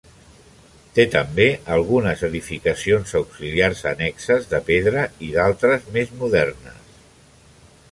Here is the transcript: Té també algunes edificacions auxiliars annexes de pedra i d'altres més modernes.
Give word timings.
Té 0.99 1.03
també 1.15 1.45
algunes 1.75 2.23
edificacions 2.27 3.13
auxiliars 3.21 3.85
annexes 3.93 4.49
de 4.55 4.63
pedra 4.73 5.05
i 5.29 5.31
d'altres 5.39 5.89
més 5.99 6.19
modernes. 6.25 6.99